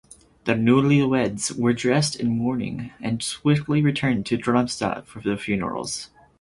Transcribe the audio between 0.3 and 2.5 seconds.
The newlyweds were dressed in